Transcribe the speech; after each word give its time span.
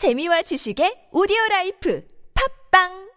재미와 0.00 0.40
지식의 0.40 1.12
오디오 1.12 1.36
라이프 1.50 2.02
팝빵! 2.72 3.10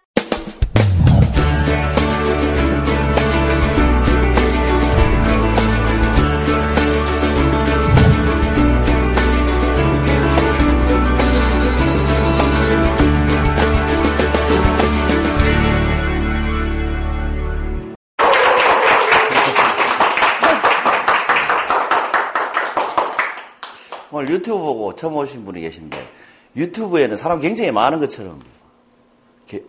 오늘 24.11 24.33
유튜브 24.33 24.57
보고 24.59 24.93
처음 24.93 25.15
오신 25.15 25.45
분이 25.45 25.61
계신데 25.61 26.12
유튜브에는 26.55 27.17
사람 27.17 27.39
굉장히 27.39 27.71
많은 27.71 27.99
것처럼 27.99 28.41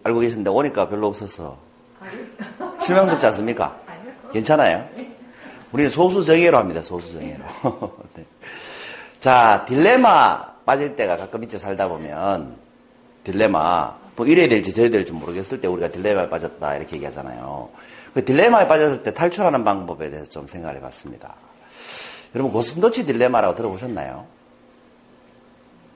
알고 0.03 0.21
계신데 0.21 0.51
오니까 0.51 0.89
별로 0.89 1.07
없어서 1.07 1.59
실망스럽지 2.85 3.27
않습니까? 3.27 3.77
괜찮아요? 4.33 4.87
우리는 5.73 5.91
소수정예로 5.91 6.57
합니다. 6.57 6.83
소수정예로. 6.83 7.45
네. 8.15 8.25
자 9.21 9.65
딜레마 9.67 10.55
빠질 10.65 10.97
때가 10.97 11.17
가끔 11.17 11.43
있죠. 11.45 11.59
살다 11.59 11.89
보면 11.89 12.57
딜레마 13.25 13.95
뭐 14.17 14.27
이래야 14.27 14.49
될지 14.49 14.73
저래야 14.73 14.91
될지 14.91 15.13
모르겠을 15.13 15.61
때 15.61 15.67
우리가 15.67 15.89
딜레마에 15.89 16.29
빠졌다 16.29 16.77
이렇게 16.77 16.97
얘기하잖아요. 16.97 17.71
그 18.13 18.25
딜레마에 18.25 18.69
빠졌을 18.69 19.03
때 19.03 19.13
탈출하는 19.13 19.65
방법에 19.65 20.11
대해서 20.11 20.29
좀 20.29 20.47
생각을 20.47 20.77
해봤습니다. 20.77 21.35
여러분 22.35 22.53
고슴도치 22.53 23.07
딜레마라고 23.07 23.55
들어보셨나요? 23.57 24.27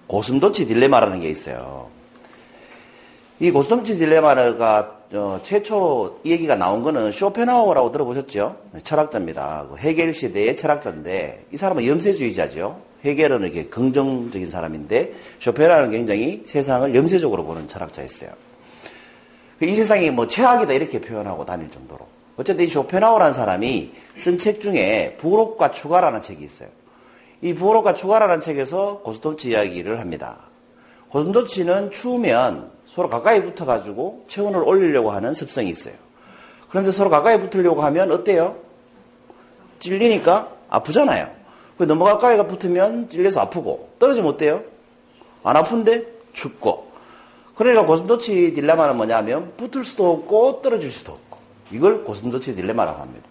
고슴도치 0.08 0.66
딜레마라는 0.66 1.20
게 1.20 1.28
있어요. 1.28 1.88
이 3.40 3.50
고슴도치 3.50 3.98
딜레마가 3.98 4.98
어, 5.12 5.40
최초 5.42 6.20
이 6.24 6.32
얘기가 6.32 6.56
나온 6.56 6.82
거는 6.82 7.12
쇼펜하우어라고 7.12 7.92
들어보셨죠? 7.92 8.56
철학자입니다. 8.82 9.66
그 9.70 9.78
헤겔 9.78 10.12
시대의 10.12 10.56
철학자인데 10.56 11.46
이 11.52 11.56
사람은 11.56 11.86
염세주의자죠. 11.86 12.80
헤겔은 13.04 13.42
이렇게 13.42 13.66
긍정적인 13.66 14.46
사람인데 14.50 15.14
쇼펜하우어는 15.38 15.92
굉장히 15.92 16.42
세상을 16.44 16.94
염세적으로 16.94 17.44
보는 17.44 17.68
철학자였어요. 17.68 18.30
이 19.62 19.74
세상이 19.74 20.10
뭐 20.10 20.26
최악이다 20.26 20.72
이렇게 20.72 21.00
표현하고 21.00 21.44
다닐 21.44 21.70
정도로. 21.70 22.06
어쨌든 22.36 22.64
이 22.64 22.68
쇼펜하우어라는 22.68 23.32
사람이 23.32 23.92
쓴 24.16 24.38
책 24.38 24.60
중에 24.60 25.16
부록과 25.18 25.70
추가라는 25.70 26.22
책이 26.22 26.44
있어요. 26.44 26.68
이 27.40 27.54
부록과 27.54 27.94
추가라는 27.94 28.40
책에서 28.40 29.00
고슴도치 29.04 29.50
이야기를 29.50 30.00
합니다. 30.00 30.38
고슴도치는 31.10 31.90
추우면 31.90 32.70
서로 32.86 33.08
가까이 33.08 33.42
붙어가지고 33.42 34.24
체온을 34.28 34.62
올리려고 34.62 35.10
하는 35.10 35.34
습성이 35.34 35.70
있어요. 35.70 35.94
그런데 36.68 36.90
서로 36.90 37.10
가까이 37.10 37.38
붙으려고 37.38 37.82
하면 37.82 38.10
어때요? 38.10 38.56
찔리니까 39.78 40.50
아프잖아요. 40.68 41.30
너무 41.78 42.04
가까이가 42.04 42.46
붙으면 42.46 43.08
찔려서 43.08 43.40
아프고 43.40 43.90
떨어지면 43.98 44.32
어때요? 44.32 44.62
안 45.44 45.56
아픈데 45.56 46.04
춥고. 46.32 46.88
그러니까 47.54 47.86
고슴도치 47.86 48.54
딜레마는 48.54 48.96
뭐냐면 48.96 49.52
붙을 49.56 49.84
수도 49.84 50.10
없고 50.10 50.62
떨어질 50.62 50.90
수도 50.90 51.12
없고. 51.12 51.38
이걸 51.70 52.02
고슴도치 52.04 52.56
딜레마라고 52.56 53.00
합니다. 53.00 53.27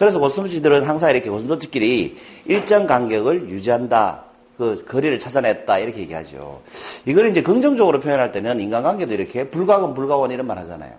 그래서 0.00 0.18
고슴도치들은 0.18 0.84
항상 0.84 1.10
이렇게 1.10 1.28
고슴도치끼리 1.28 2.16
일정 2.46 2.86
간격을 2.86 3.50
유지한다. 3.50 4.24
그 4.56 4.82
거리를 4.88 5.18
찾아냈다. 5.18 5.78
이렇게 5.78 6.00
얘기하죠. 6.00 6.62
이걸 7.04 7.28
이제 7.28 7.42
긍정적으로 7.42 8.00
표현할 8.00 8.32
때는 8.32 8.60
인간관계도 8.60 9.12
이렇게 9.12 9.50
불가원, 9.50 9.92
불가원 9.92 10.30
이런 10.30 10.46
말 10.46 10.56
하잖아요. 10.56 10.94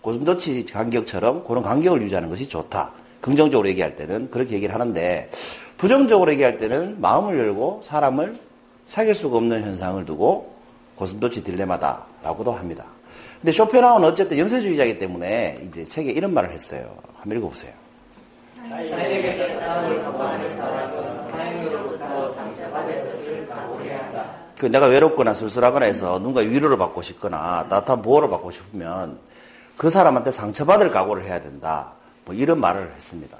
고슴도치 0.00 0.64
간격처럼 0.72 1.44
그런 1.44 1.62
간격을 1.62 2.00
유지하는 2.00 2.30
것이 2.30 2.48
좋다. 2.48 2.92
긍정적으로 3.20 3.68
얘기할 3.68 3.94
때는 3.94 4.30
그렇게 4.30 4.54
얘기를 4.54 4.74
하는데 4.74 5.30
부정적으로 5.76 6.32
얘기할 6.32 6.56
때는 6.56 7.02
마음을 7.02 7.38
열고 7.38 7.82
사람을 7.84 8.38
사귈 8.86 9.14
수가 9.14 9.36
없는 9.36 9.62
현상을 9.64 10.02
두고 10.06 10.54
고슴도치 10.96 11.44
딜레마다라고도 11.44 12.52
합니다. 12.52 12.86
근데 13.42 13.52
쇼펜하우는 13.52 14.08
어쨌든 14.08 14.38
염세주의자이기 14.38 14.98
때문에 14.98 15.60
이제 15.68 15.84
책에 15.84 16.10
이런 16.10 16.32
말을 16.32 16.52
했어요. 16.52 16.96
한번 17.18 17.36
읽어보세요. 17.36 17.83
그 24.58 24.66
내가 24.66 24.86
외롭거나 24.86 25.34
쓸쓸하거나 25.34 25.86
해서 25.86 26.18
누군가 26.18 26.40
위로를 26.40 26.78
받고 26.78 27.02
싶거나 27.02 27.66
따뜻한 27.68 28.00
보호를 28.00 28.30
받고 28.30 28.50
싶으면 28.50 29.18
그 29.76 29.90
사람한테 29.90 30.30
상처받을 30.30 30.90
각오를 30.90 31.24
해야 31.24 31.42
된다. 31.42 31.92
뭐 32.24 32.34
이런 32.34 32.60
말을 32.60 32.92
했습니다. 32.96 33.36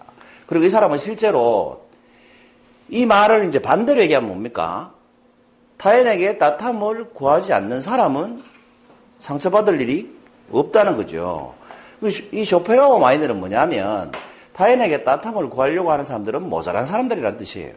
그리고 0.47 0.67
이 0.67 0.69
사람은 0.69 0.99
실제로 0.99 1.87
이 2.91 3.07
말을 3.07 3.47
이제 3.47 3.61
반대로 3.61 4.03
얘기하면 4.03 4.29
뭡니까? 4.29 4.93
타인에게 5.79 6.37
따뜻함을 6.37 7.11
구하지 7.15 7.55
않는 7.55 7.81
사람은 7.81 8.43
상처받을 9.21 9.81
일이 9.81 10.15
없다는 10.53 10.97
거죠. 10.97 11.55
이 12.33 12.45
쇼펜하우어 12.45 12.99
마인드는 12.99 13.41
뭐냐면 13.41 14.13
타인에게 14.55 15.05
따뜻함을 15.05 15.51
구하려고 15.51 15.93
하는 15.93 16.05
사람들은 16.05 16.49
모자란 16.49 16.87
사람들이란 16.87 17.37
뜻이에요. 17.37 17.75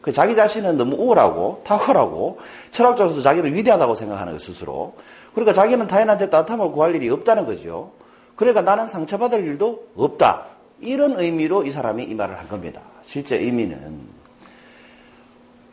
그 0.00 0.12
자기 0.12 0.34
자신은 0.34 0.76
너무 0.76 0.96
우월하고 0.96 1.62
탁월하고 1.64 2.38
철학적으로서 2.70 3.20
자기를 3.20 3.54
위대하다고 3.54 3.94
생각하는 3.94 4.34
거 4.34 4.38
스스로. 4.38 4.94
그러니까 5.32 5.52
자기는 5.52 5.86
타인한테 5.86 6.30
따뜻함을 6.30 6.72
구할 6.72 6.94
일이 6.94 7.08
없다는 7.10 7.46
거죠. 7.46 7.92
그러니까 8.36 8.62
나는 8.62 8.86
상처받을 8.86 9.44
일도 9.44 9.88
없다. 9.96 10.44
이런 10.80 11.18
의미로 11.18 11.64
이 11.64 11.72
사람이 11.72 12.04
이 12.04 12.14
말을 12.14 12.38
한 12.38 12.48
겁니다. 12.48 12.80
실제 13.02 13.36
의미는. 13.36 14.00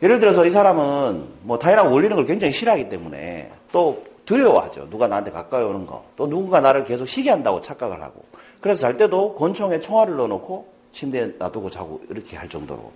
예를 0.02 0.18
들어서 0.18 0.44
이 0.44 0.50
사람은 0.50 1.24
뭐 1.42 1.58
타인하고 1.58 1.90
어울리는 1.90 2.16
걸 2.16 2.26
굉장히 2.26 2.52
싫어하기 2.52 2.88
때문에 2.88 3.50
또 3.70 4.02
두려워하죠. 4.32 4.88
누가 4.88 5.08
나한테 5.08 5.30
가까이 5.30 5.62
오는 5.62 5.84
거. 5.84 6.04
또 6.16 6.26
누군가 6.26 6.60
나를 6.60 6.84
계속 6.84 7.06
시기 7.06 7.28
한다고 7.28 7.60
착각을 7.60 8.02
하고. 8.02 8.22
그래서 8.62 8.80
잘 8.80 8.96
때도 8.96 9.34
권총에 9.34 9.80
총알을 9.80 10.16
넣어놓고 10.16 10.72
침대에 10.92 11.32
놔두고 11.38 11.68
자고 11.68 12.00
이렇게 12.08 12.38
할 12.38 12.48
정도로. 12.48 12.90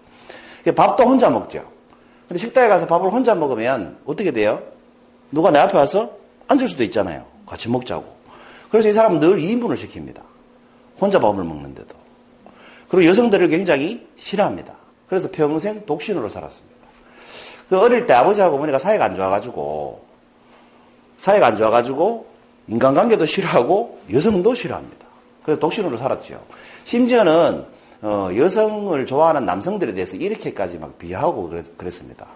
밥도 0.74 1.04
혼자 1.04 1.28
먹죠. 1.28 1.62
근데 2.26 2.38
식당에 2.38 2.68
가서 2.68 2.86
밥을 2.86 3.10
혼자 3.10 3.34
먹으면 3.34 3.98
어떻게 4.06 4.30
돼요? 4.30 4.62
누가 5.30 5.50
내 5.50 5.58
앞에 5.58 5.76
와서 5.76 6.10
앉을 6.48 6.68
수도 6.68 6.82
있잖아요. 6.84 7.26
같이 7.46 7.68
먹자고. 7.68 8.04
그래서 8.70 8.88
이 8.88 8.92
사람은 8.94 9.20
늘 9.20 9.36
2인분을 9.36 9.76
시킵니다. 9.76 10.22
혼자 10.98 11.20
밥을 11.20 11.44
먹는데도. 11.44 11.94
그리고 12.88 13.10
여성들을 13.10 13.48
굉장히 13.48 14.06
싫어합니다. 14.16 14.74
그래서 15.06 15.28
평생 15.30 15.84
독신으로 15.84 16.30
살았습니다. 16.30 16.76
그 17.68 17.78
어릴 17.78 18.06
때 18.06 18.14
아버지하고 18.14 18.56
어머니가 18.56 18.78
사이가 18.78 19.04
안 19.04 19.14
좋아가지고, 19.14 20.05
사이가 21.16 21.46
안 21.46 21.56
좋아가지고, 21.56 22.26
인간관계도 22.68 23.26
싫어하고, 23.26 23.98
여성도 24.12 24.54
싫어합니다. 24.54 25.06
그래서 25.44 25.60
독신으로 25.60 25.96
살았죠. 25.96 26.40
심지어는, 26.84 27.64
어, 28.02 28.30
여성을 28.36 29.06
좋아하는 29.06 29.46
남성들에 29.46 29.94
대해서 29.94 30.16
이렇게까지 30.16 30.78
막 30.78 30.98
비하하고 30.98 31.48
그랬, 31.48 31.90
습니다 31.90 32.26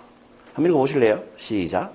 한번 0.54 0.70
읽어보실래요? 0.70 1.22
시작. 1.36 1.92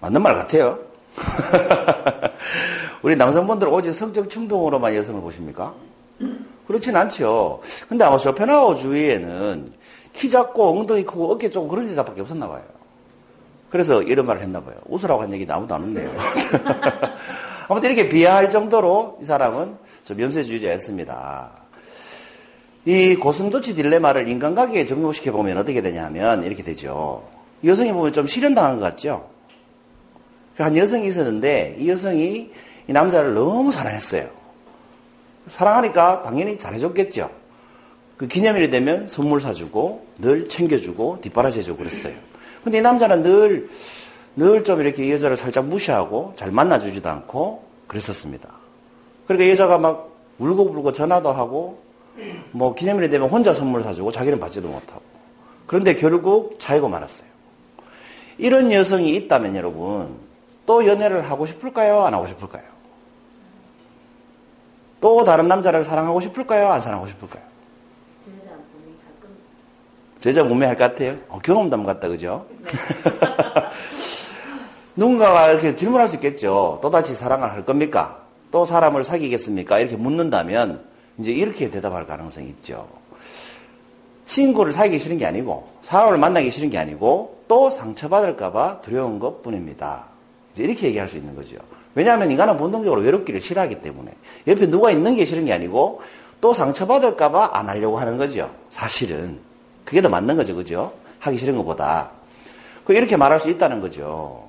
맞는 0.00 0.22
말 0.22 0.34
같아요. 0.36 0.78
우리 3.02 3.16
남성분들 3.16 3.68
오직 3.68 3.92
성적 3.92 4.28
충동으로만 4.28 4.94
여성을 4.94 5.20
보십니까? 5.20 5.74
그렇진 6.66 6.96
않죠. 6.96 7.60
근데 7.88 8.04
아마 8.04 8.18
쇼펜하우 8.18 8.76
주위에는 8.76 9.72
키 10.12 10.28
작고 10.28 10.70
엉덩이 10.70 11.04
크고 11.04 11.32
어깨 11.32 11.50
좀 11.50 11.68
그런 11.68 11.88
여자밖에 11.90 12.20
없었나 12.20 12.48
봐요. 12.48 12.62
그래서 13.70 14.02
이런 14.02 14.26
말을 14.26 14.42
했나 14.42 14.60
봐요. 14.60 14.74
웃으라고 14.86 15.22
한 15.22 15.32
얘기 15.32 15.46
아무도 15.48 15.74
안 15.74 15.82
웃네요. 15.82 16.10
아무튼 17.68 17.90
이렇게 17.90 18.08
비하할 18.08 18.50
정도로 18.50 19.18
이 19.22 19.24
사람은 19.24 19.76
좀 20.04 20.20
염세주의자였습니다. 20.20 21.50
이 22.86 23.14
고슴도치 23.16 23.74
딜레마를 23.74 24.28
인간관계에 24.28 24.86
적용시켜 24.86 25.32
보면 25.32 25.58
어떻게 25.58 25.82
되냐면 25.82 26.42
이렇게 26.44 26.62
되죠. 26.62 27.22
여성이 27.64 27.92
보면 27.92 28.12
좀 28.12 28.26
실현당한 28.26 28.80
것 28.80 28.86
같죠? 28.86 29.28
한 30.56 30.76
여성이 30.76 31.06
있었는데 31.06 31.76
이 31.78 31.88
여성이 31.88 32.50
이 32.88 32.92
남자를 32.92 33.34
너무 33.34 33.70
사랑했어요. 33.70 34.28
사랑하니까 35.48 36.22
당연히 36.22 36.58
잘해줬겠죠. 36.58 37.30
그 38.16 38.26
기념일이 38.26 38.70
되면 38.70 39.06
선물 39.08 39.40
사주고 39.40 40.06
늘 40.18 40.48
챙겨주고 40.48 41.20
뒷바라지해주고 41.22 41.78
그랬어요. 41.78 42.14
근데 42.64 42.78
이 42.78 42.80
남자는 42.80 43.22
늘 43.22 43.68
늘 44.38 44.62
좀 44.62 44.80
이렇게 44.80 45.04
이 45.04 45.10
여자를 45.10 45.36
살짝 45.36 45.66
무시하고 45.66 46.32
잘 46.36 46.52
만나주지도 46.52 47.08
않고 47.08 47.64
그랬었습니다. 47.88 48.48
그러니까 49.26 49.50
여자가 49.50 49.78
막 49.78 50.12
울고불고 50.38 50.92
전화도 50.92 51.32
하고 51.32 51.82
뭐 52.52 52.72
기념일이 52.72 53.10
되면 53.10 53.28
혼자 53.28 53.52
선물 53.52 53.82
사주고 53.82 54.12
자기는 54.12 54.38
받지도 54.38 54.68
못하고 54.68 55.02
그런데 55.66 55.96
결국 55.96 56.60
차이고 56.60 56.88
말았어요. 56.88 57.26
이런 58.38 58.70
여성이 58.70 59.16
있다면 59.16 59.56
여러분 59.56 60.16
또 60.66 60.86
연애를 60.86 61.28
하고 61.28 61.44
싶을까요? 61.44 62.02
안 62.02 62.14
하고 62.14 62.28
싶을까요? 62.28 62.62
또 65.00 65.24
다른 65.24 65.48
남자를 65.48 65.84
사랑하고 65.84 66.20
싶을까요? 66.20 66.68
안 66.72 66.80
사랑하고 66.80 67.08
싶을까요? 67.08 67.42
제자 70.20 70.42
몸매 70.42 70.66
할 70.66 70.76
것 70.76 70.84
같아요? 70.84 71.16
어, 71.28 71.38
경험담 71.38 71.84
같다, 71.84 72.08
그죠? 72.08 72.46
네. 72.64 72.70
누군가가 74.96 75.52
이렇게 75.52 75.76
질문할 75.76 76.08
수 76.08 76.16
있겠죠. 76.16 76.80
또다시 76.82 77.14
사랑을 77.14 77.52
할 77.52 77.64
겁니까? 77.64 78.18
또 78.50 78.66
사람을 78.66 79.04
사귀겠습니까? 79.04 79.78
이렇게 79.78 79.96
묻는다면 79.96 80.82
이제 81.18 81.30
이렇게 81.30 81.70
대답할 81.70 82.06
가능성이 82.06 82.48
있죠. 82.48 82.88
친구를 84.24 84.72
사귀기 84.72 84.98
싫은 84.98 85.18
게 85.18 85.26
아니고 85.26 85.68
사람을 85.82 86.18
만나기 86.18 86.50
싫은 86.50 86.68
게 86.70 86.78
아니고 86.78 87.44
또 87.46 87.70
상처받을까봐 87.70 88.80
두려운 88.80 89.20
것 89.20 89.42
뿐입니다. 89.42 90.04
이렇게 90.56 90.88
얘기할 90.88 91.08
수 91.08 91.16
있는 91.16 91.36
거죠. 91.36 91.56
왜냐하면 91.94 92.30
인간은 92.30 92.56
본능적으로 92.56 93.00
외롭기를 93.00 93.40
싫어하기 93.40 93.80
때문에 93.82 94.12
옆에 94.46 94.66
누가 94.68 94.90
있는 94.90 95.14
게 95.14 95.24
싫은 95.24 95.44
게 95.44 95.52
아니고 95.52 96.02
또 96.40 96.54
상처받을까봐 96.54 97.50
안 97.52 97.68
하려고 97.68 97.98
하는 97.98 98.18
거죠. 98.18 98.50
사실은. 98.70 99.38
그게 99.84 100.02
더 100.02 100.08
맞는 100.08 100.36
거죠. 100.36 100.54
그죠? 100.54 100.92
하기 101.20 101.38
싫은 101.38 101.56
것보다. 101.56 102.10
그 102.84 102.94
이렇게 102.94 103.16
말할 103.16 103.40
수 103.40 103.50
있다는 103.50 103.80
거죠. 103.80 104.48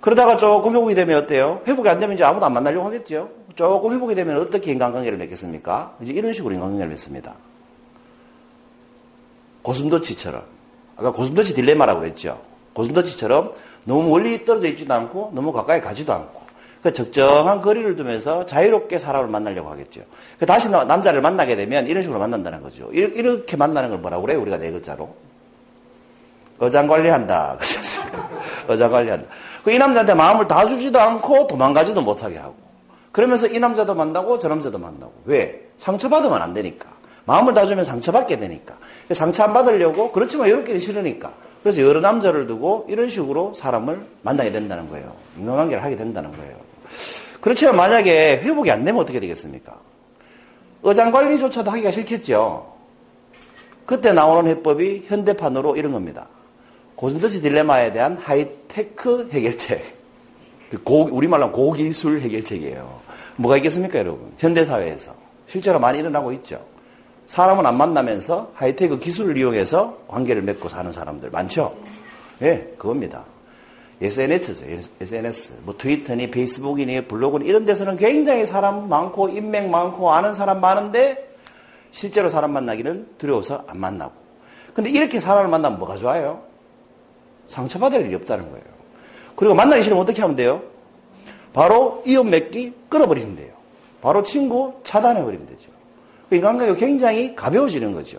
그러다가 0.00 0.36
조금 0.36 0.74
회복이 0.74 0.94
되면 0.94 1.22
어때요? 1.22 1.60
회복이 1.66 1.88
안 1.88 2.00
되면 2.00 2.14
이제 2.14 2.24
아무도 2.24 2.44
안 2.46 2.52
만나려고 2.52 2.86
하겠죠? 2.86 3.30
조금 3.54 3.92
회복이 3.92 4.14
되면 4.14 4.40
어떻게 4.40 4.72
인간관계를 4.72 5.18
맺겠습니까? 5.18 5.96
이제 6.02 6.12
이런 6.12 6.32
식으로 6.32 6.54
인간관계를 6.54 6.88
맺습니다. 6.90 7.34
고슴도치처럼. 9.62 10.42
아까 10.96 11.12
고슴도치 11.12 11.54
딜레마라고 11.54 12.00
그랬죠? 12.00 12.40
고슴도치처럼 12.72 13.52
너무 13.84 14.10
멀리 14.10 14.44
떨어져 14.44 14.68
있지도 14.68 14.94
않고 14.94 15.32
너무 15.34 15.52
가까이 15.52 15.80
가지도 15.80 16.12
않고 16.12 16.42
그 16.82 16.92
적정한 16.92 17.60
거리를 17.60 17.94
두면서 17.94 18.44
자유롭게 18.44 18.98
사람을 18.98 19.28
만나려고 19.28 19.70
하겠죠. 19.70 20.02
그 20.38 20.46
다시 20.46 20.68
남자를 20.68 21.20
만나게 21.20 21.54
되면 21.54 21.86
이런 21.86 22.02
식으로 22.02 22.18
만난다는 22.18 22.60
거죠. 22.60 22.90
이렇게 22.92 23.56
만나는 23.56 23.90
걸 23.90 23.98
뭐라고 23.98 24.22
그래요? 24.22 24.40
우리가 24.40 24.58
네 24.58 24.70
글자로. 24.70 25.14
어장 26.58 26.86
관리한다. 26.88 27.56
어장 28.68 28.90
관리한다. 28.90 29.28
그이 29.64 29.78
남자한테 29.78 30.14
마음을 30.14 30.48
다 30.48 30.66
주지도 30.66 31.00
않고 31.00 31.46
도망가지도 31.46 32.02
못하게 32.02 32.38
하고. 32.38 32.54
그러면서 33.12 33.46
이 33.46 33.58
남자도 33.58 33.94
만나고 33.94 34.38
저 34.38 34.48
남자도 34.48 34.78
만나고. 34.78 35.12
왜? 35.26 35.68
상처받으면 35.78 36.42
안 36.42 36.52
되니까. 36.54 36.88
마음을 37.24 37.54
다 37.54 37.64
주면 37.64 37.84
상처받게 37.84 38.38
되니까. 38.38 38.74
상처 39.12 39.44
안 39.44 39.52
받으려고 39.52 40.10
그렇지만 40.10 40.48
이렇게는 40.48 40.80
싫으니까. 40.80 41.32
그래서 41.62 41.80
여러 41.82 42.00
남자를 42.00 42.46
두고 42.46 42.86
이런 42.88 43.08
식으로 43.08 43.54
사람을 43.54 44.04
만나게 44.22 44.50
된다는 44.50 44.88
거예요. 44.88 45.12
인간관계를 45.38 45.82
하게 45.82 45.96
된다는 45.96 46.32
거예요. 46.32 46.56
그렇지만 47.40 47.76
만약에 47.76 48.40
회복이 48.42 48.70
안 48.70 48.84
되면 48.84 49.00
어떻게 49.00 49.20
되겠습니까? 49.20 49.78
어장 50.82 51.12
관리조차도 51.12 51.70
하기가 51.70 51.90
싫겠죠. 51.90 52.72
그때 53.86 54.12
나오는 54.12 54.50
해법이 54.50 55.04
현대판으로 55.06 55.76
이런 55.76 55.92
겁니다. 55.92 56.28
고슴도치 56.96 57.40
딜레마에 57.42 57.92
대한 57.92 58.16
하이테크 58.16 59.30
해결책. 59.32 60.02
고, 60.84 61.08
우리말로 61.10 61.52
고기술 61.52 62.20
해결책이에요. 62.20 63.00
뭐가 63.36 63.56
있겠습니까, 63.58 63.98
여러분? 63.98 64.32
현대사회에서. 64.38 65.14
실제로 65.46 65.78
많이 65.78 65.98
일어나고 65.98 66.32
있죠. 66.34 66.64
사람은 67.26 67.64
안 67.64 67.76
만나면서 67.76 68.52
하이테크 68.54 68.98
기술을 68.98 69.36
이용해서 69.36 69.98
관계를 70.08 70.42
맺고 70.42 70.68
사는 70.68 70.90
사람들 70.92 71.30
많죠? 71.30 71.74
예, 72.42 72.46
네, 72.46 72.74
그겁니다. 72.76 73.24
SNS죠, 74.00 74.64
SNS. 75.00 75.60
뭐 75.62 75.76
트위터니 75.78 76.30
페이스북이니 76.30 77.06
블로그니 77.06 77.46
이런 77.46 77.64
데서는 77.64 77.96
굉장히 77.96 78.44
사람 78.44 78.88
많고 78.88 79.28
인맥 79.28 79.70
많고 79.70 80.10
아는 80.10 80.34
사람 80.34 80.60
많은데 80.60 81.36
실제로 81.92 82.28
사람 82.28 82.52
만나기는 82.52 83.06
두려워서 83.18 83.64
안 83.68 83.78
만나고. 83.78 84.12
근데 84.74 84.90
이렇게 84.90 85.20
사람을 85.20 85.48
만나면 85.48 85.78
뭐가 85.78 85.98
좋아요? 85.98 86.42
상처받을 87.46 88.06
일이 88.06 88.14
없다는 88.16 88.50
거예요. 88.50 88.64
그리고 89.36 89.54
만나기 89.54 89.82
싫으면 89.82 90.02
어떻게 90.02 90.20
하면 90.22 90.36
돼요? 90.36 90.62
바로 91.52 92.02
이혼 92.06 92.30
맺기 92.30 92.72
끊어버리면 92.88 93.36
돼요. 93.36 93.52
바로 94.00 94.22
친구 94.22 94.74
차단해버리면 94.84 95.46
되죠. 95.46 95.70
그 96.32 96.36
인간관계가 96.36 96.78
굉장히 96.78 97.36
가벼워지는 97.36 97.92
거죠. 97.92 98.16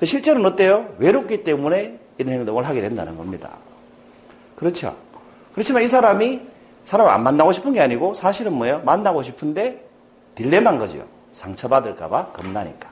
그 0.00 0.04
실제로는 0.04 0.50
어때요? 0.50 0.92
외롭기 0.98 1.44
때문에 1.44 1.96
이런 2.18 2.32
행동을 2.34 2.66
하게 2.66 2.80
된다는 2.80 3.16
겁니다. 3.16 3.50
그렇죠. 4.56 4.96
그렇지만 5.52 5.84
이 5.84 5.86
사람이 5.86 6.40
사람을 6.82 7.12
안 7.12 7.22
만나고 7.22 7.52
싶은 7.52 7.72
게 7.72 7.80
아니고 7.80 8.14
사실은 8.14 8.54
뭐예요? 8.54 8.82
만나고 8.84 9.22
싶은데 9.22 9.80
딜레마인 10.34 10.76
거죠. 10.80 11.06
상처받을까봐 11.34 12.32
겁나니까. 12.32 12.88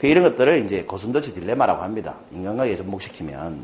그 0.00 0.08
이런 0.08 0.24
것들을 0.24 0.64
이제 0.64 0.82
고슴도치 0.82 1.34
딜레마라고 1.34 1.84
합니다. 1.84 2.16
인간관계에 2.32 2.74
접목시키면. 2.74 3.56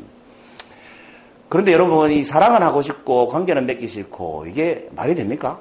그런데 1.49 1.73
여러분, 1.73 2.09
이 2.11 2.23
사랑은 2.23 2.63
하고 2.63 2.81
싶고 2.81 3.27
관계는 3.27 3.65
맺기 3.65 3.89
싫고 3.89 4.45
이게 4.47 4.87
말이 4.95 5.15
됩니까? 5.15 5.59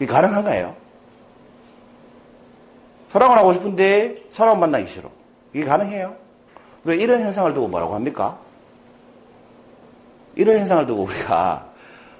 이게 0.00 0.06
가능한가요? 0.06 0.81
사랑을 3.12 3.36
하고 3.36 3.52
싶은데 3.52 4.16
사람 4.30 4.58
만나기 4.58 4.90
싫어. 4.90 5.10
이게 5.52 5.66
가능해요? 5.66 6.16
왜 6.84 6.96
이런 6.96 7.20
현상을 7.20 7.52
두고 7.52 7.68
뭐라고 7.68 7.94
합니까? 7.94 8.38
이런 10.34 10.58
현상을 10.58 10.86
두고 10.86 11.02
우리가 11.02 11.66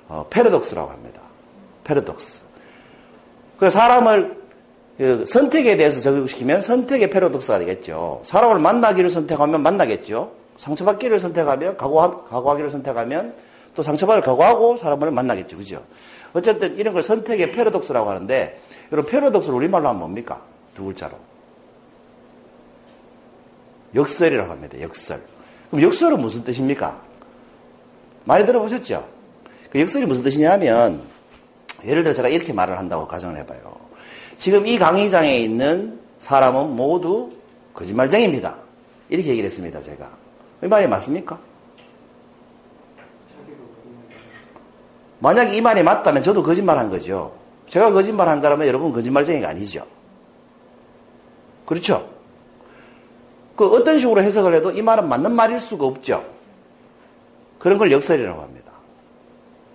어, 0.09 0.27
패러독스라고 0.29 0.91
합니다. 0.91 1.23
패러독스. 1.85 2.43
그 3.59 3.71
사람을 3.71 4.43
그 4.99 5.25
선택에 5.27 5.79
대해서 5.79 6.01
적용시키면 6.03 6.61
선택의 6.61 7.09
패러독스가 7.09 7.59
되겠죠. 7.61 8.21
사람을 8.25 8.59
만나기를 8.59 9.09
선택하면 9.09 9.63
만나겠죠. 9.63 10.31
상처받기를 10.59 11.19
선택하면 11.19 11.79
각오하, 11.79 12.23
각오하기를 12.25 12.69
선택하면 12.69 13.35
또 13.75 13.83
상처받을 13.83 14.21
각오하고 14.21 14.77
사람을 14.77 15.11
만나겠죠. 15.11 15.57
그죠? 15.57 15.83
어쨌든 16.35 16.77
이런 16.77 16.93
걸 16.93 17.03
선택의 17.03 17.53
패러독스라고 17.53 18.11
하는데 18.11 18.61
여러분 18.93 19.11
패러독스를 19.11 19.57
우리말로 19.57 19.89
하면 19.89 19.99
뭡니까? 19.99 20.52
두 20.75 20.85
글자로. 20.85 21.19
역설이라고 23.95 24.51
합니다. 24.51 24.81
역설. 24.81 25.23
그럼 25.71 25.83
역설은 25.83 26.21
무슨 26.21 26.45
뜻입니까? 26.45 27.01
많이 28.25 28.47
들어보셨죠? 28.47 29.07
그 29.71 29.81
역설이 29.81 30.07
무슨 30.07 30.23
뜻이냐면 30.23 31.03
예를 31.85 32.03
들어 32.03 32.15
제가 32.15 32.29
이렇게 32.29 32.53
말을 32.53 32.79
한다고 32.79 33.07
가정을 33.07 33.37
해봐요. 33.39 33.77
지금 34.37 34.67
이 34.67 34.79
강의장에 34.79 35.39
있는 35.39 36.01
사람은 36.19 36.77
모두 36.77 37.31
거짓말쟁입니다. 37.75 38.57
이렇게 39.09 39.31
얘기를 39.31 39.47
했습니다, 39.47 39.81
제가. 39.81 40.11
이 40.63 40.67
말이 40.67 40.87
맞습니까? 40.87 41.39
만약 45.19 45.55
이 45.55 45.61
말이 45.61 45.83
맞다면 45.83 46.23
저도 46.23 46.43
거짓말한 46.43 46.91
거죠. 46.91 47.35
제가 47.69 47.93
거짓말한 47.93 48.41
거라면 48.41 48.67
여러분 48.67 48.93
거짓말쟁이가 48.93 49.49
아니죠. 49.49 49.87
그렇죠? 51.65 52.09
그 53.57 53.67
어떤 53.67 53.99
식으로 53.99 54.23
해석을 54.23 54.55
해도 54.55 54.71
이 54.71 54.83
말은 54.83 55.09
맞는 55.09 55.33
말일 55.33 55.61
수가 55.61 55.87
없죠. 55.87 56.25
그런 57.59 57.79
걸 57.79 57.93
역설이라고 57.93 58.41
합니다. 58.41 58.73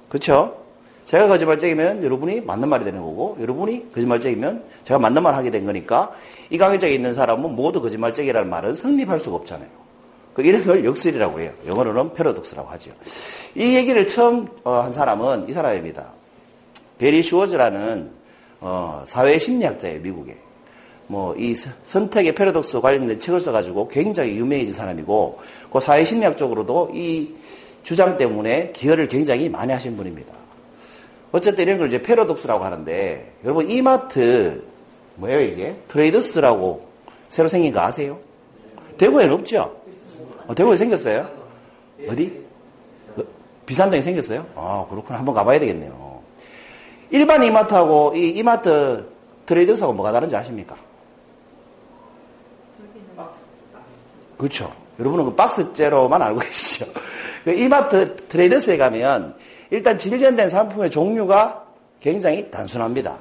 그렇죠? 0.10 0.58
제가 1.06 1.28
거짓말쟁이면 1.28 2.04
여러분이 2.04 2.42
맞는 2.42 2.68
말이 2.68 2.84
되는 2.84 3.02
거고 3.02 3.38
여러분이 3.40 3.94
거짓말쟁이면 3.94 4.64
제가 4.84 5.00
맞는 5.00 5.24
말 5.24 5.36
하게 5.36 5.52
된 5.52 5.66
거니까 5.66 6.12
이 6.50 6.58
강의장에 6.58 6.92
있는 6.92 7.14
사람은 7.14 7.56
모두 7.56 7.82
거짓말쟁이라는 7.82 8.50
말은 8.50 8.76
성립할 8.76 9.20
수가 9.20 9.38
없잖아요. 9.38 9.70
그 10.34 10.42
이런 10.42 10.66
걸 10.66 10.84
역설이라고 10.84 11.40
해요. 11.40 11.52
영어로는 11.66 12.14
패러독스라고 12.14 12.70
하죠. 12.72 12.92
이 13.56 13.76
얘기를 13.76 14.06
처음 14.06 14.48
어, 14.64 14.82
한 14.82 14.92
사람은 14.92 15.48
이 15.48 15.54
사람입니다. 15.54 16.12
베리 16.98 17.24
슈워즈라는 17.24 18.12
어, 18.60 19.04
사회 19.08 19.38
심리학자예요, 19.38 20.02
미국에. 20.02 20.38
뭐, 21.08 21.36
이 21.38 21.54
선택의 21.54 22.36
패러독스 22.36 22.82
관련된 22.82 23.20
책을 23.20 23.40
써가지고 23.40 23.88
굉장히 23.88 24.38
유명해진 24.38 24.74
사람이고, 24.74 25.40
그 25.72 25.80
사회 25.80 26.04
심리학적으로도 26.04 26.92
이 26.94 27.30
주장 27.84 28.18
때문에 28.18 28.72
기여를 28.74 29.08
굉장히 29.08 29.48
많이 29.48 29.72
하신 29.72 29.96
분입니다. 29.96 30.34
어쨌든 31.32 31.66
이런 31.66 31.78
걸 31.78 31.88
이제 31.88 32.02
패러독스라고 32.02 32.64
하는데, 32.64 33.34
여러분, 33.44 33.72
이마트, 33.72 34.64
뭐예요, 35.16 35.42
이게? 35.42 35.76
트레이더스라고 35.88 36.86
새로 37.30 37.48
생긴 37.48 37.74
거 37.74 37.82
아세요? 37.82 38.20
대구에는 38.98 39.34
없죠? 39.36 39.76
어, 40.48 40.56
대구에 40.56 40.78
생겼어요? 40.78 41.30
어디? 42.10 42.46
어, 43.16 43.22
비산동이 43.66 44.02
생겼어요? 44.02 44.46
아, 44.56 44.86
그렇구나. 44.90 45.20
한번 45.20 45.36
가봐야 45.36 45.60
되겠네요. 45.60 46.22
일반 47.10 47.44
이마트하고 47.44 48.14
이 48.16 48.30
이마트 48.30 49.08
트레이더스하고 49.46 49.94
뭐가 49.94 50.12
다른지 50.12 50.36
아십니까? 50.36 50.76
그렇죠. 54.38 54.74
여러분은 55.00 55.26
그 55.26 55.36
박스째로만 55.36 56.22
알고 56.22 56.40
계시죠. 56.46 56.86
그 57.44 57.52
이마트 57.52 58.16
트레이더스에 58.28 58.78
가면 58.78 59.36
일단 59.70 59.98
진전된 59.98 60.50
상품의 60.50 60.90
종류가 60.90 61.66
굉장히 62.00 62.50
단순합니다. 62.50 63.18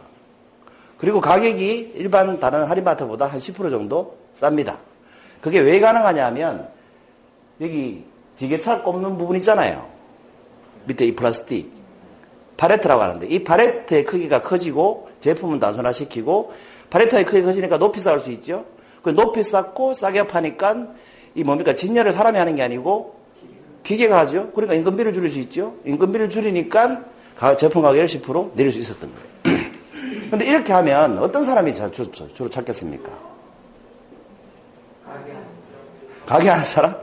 그리고 0.98 1.20
가격이 1.20 1.92
일반 1.94 2.38
다른 2.40 2.64
할인마트보다 2.64 3.26
한 3.26 3.38
10% 3.38 3.70
정도 3.70 4.16
쌉니다. 4.34 4.76
그게 5.40 5.60
왜 5.60 5.80
가능하냐면 5.80 6.68
여기 7.60 8.04
지게차 8.36 8.82
꼽는 8.82 9.18
부분 9.18 9.36
있잖아요. 9.36 9.86
밑에 10.86 11.06
이 11.06 11.14
플라스틱. 11.14 11.70
파레트라고 12.56 13.02
하는데 13.02 13.26
이 13.26 13.44
파레트의 13.44 14.04
크기가 14.04 14.40
커지고 14.40 15.10
제품은 15.18 15.58
단순화시키고 15.58 16.52
파레트의 16.88 17.24
크기가 17.24 17.46
커지니까 17.46 17.78
높이 17.78 18.00
쌓을 18.00 18.20
수 18.20 18.30
있죠. 18.32 18.64
그 19.02 19.10
높이 19.14 19.42
쌓고 19.42 19.94
싸게 19.94 20.26
파니까 20.26 20.86
이 21.36 21.44
뭡니까 21.44 21.74
진열을 21.74 22.12
사람이 22.12 22.38
하는 22.38 22.56
게 22.56 22.62
아니고 22.62 23.14
기계가 23.82 24.18
하죠. 24.20 24.50
그러니까 24.52 24.74
인건비를 24.74 25.12
줄일 25.12 25.30
수 25.30 25.38
있죠. 25.40 25.76
인건비를 25.84 26.30
줄이니까 26.30 27.02
제품 27.58 27.82
가격을 27.82 28.06
10% 28.06 28.54
내릴 28.54 28.72
수 28.72 28.78
있었던 28.80 29.10
거예요. 29.44 29.66
근데 30.30 30.46
이렇게 30.46 30.72
하면 30.72 31.18
어떤 31.18 31.44
사람이 31.44 31.72
주로 31.74 32.48
찾겠습니까? 32.50 33.12
가게 36.24 36.48
하는 36.48 36.64
사람? 36.64 36.96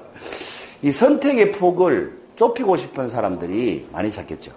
이 0.82 0.92
선택의 0.92 1.54
폭을 1.54 2.18
좁히고 2.36 2.76
싶은 2.76 3.08
사람들이 3.08 3.88
많이 3.94 4.12
찾겠죠. 4.12 4.52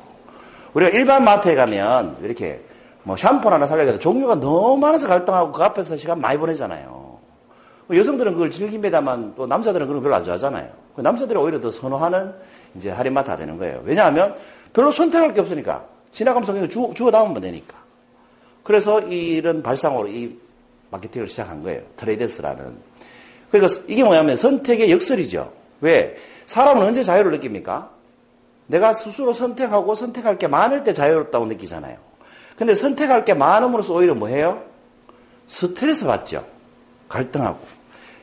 우리가 0.73 0.91
일반 0.91 1.23
마트에 1.23 1.55
가면 1.55 2.17
이렇게 2.23 2.63
뭐 3.05 3.15
샴푸 3.15 3.49
하나 3.51 3.67
살려고 3.67 3.91
해도 3.91 3.99
종류가 3.99 4.41
너무 4.41 4.79
많아서 4.79 5.07
갈등하고 5.07 5.53
그 5.53 5.63
앞에서 5.63 5.97
시간 5.97 6.21
많이 6.21 6.39
보내잖아요. 6.39 6.96
여성들은 7.91 8.33
그걸 8.33 8.51
즐깁니다만 8.51 9.35
또 9.37 9.47
남자들은 9.47 9.87
그런 9.87 10.01
걸 10.01 10.11
별로 10.11 10.17
안 10.17 10.25
좋아하잖아요. 10.25 10.71
그 10.97 11.01
남자들이 11.01 11.39
오히려 11.39 11.61
더 11.61 11.71
선호하는 11.71 12.33
이제 12.75 12.91
할인마트가 12.91 13.37
되는 13.37 13.59
거예요. 13.59 13.83
왜냐하면 13.85 14.35
별로 14.73 14.91
선택할 14.91 15.35
게 15.35 15.41
없으니까. 15.41 15.85
지나가면서 16.11 16.53
그냥 16.53 16.69
주, 16.69 16.91
주워 16.95 17.11
담으면 17.11 17.43
되니까. 17.43 17.75
그래서 18.63 19.01
이런 19.01 19.63
발상으로 19.63 20.09
이 20.09 20.37
마케팅을 20.91 21.29
시작한 21.29 21.63
거예요. 21.63 21.83
트레이더스라는. 21.97 22.77
그러니까 23.51 23.81
이게 23.87 24.03
뭐냐면 24.03 24.37
선택의 24.37 24.91
역설이죠. 24.91 25.53
왜? 25.81 26.17
사람은 26.47 26.83
언제 26.83 27.03
자유를 27.03 27.33
느낍니까? 27.33 27.91
내가 28.67 28.93
스스로 28.93 29.33
선택하고 29.33 29.95
선택할 29.95 30.39
게 30.39 30.49
많을 30.49 30.83
때 30.83 30.93
자유롭다고 30.93 31.47
느끼잖아요. 31.47 31.97
근데 32.57 32.75
선택할 32.75 33.25
게 33.25 33.35
많음으로써 33.35 33.95
오히려 33.95 34.15
뭐 34.15 34.29
해요? 34.29 34.63
스트레스 35.47 36.05
받죠. 36.05 36.45
갈등하고. 37.09 37.59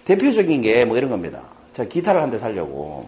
대표적인 0.05 0.61
게 0.61 0.85
뭐 0.85 0.97
이런 0.97 1.09
겁니다. 1.09 1.41
제가 1.73 1.89
기타를 1.89 2.21
한 2.21 2.29
대 2.31 2.37
살려고 2.37 3.07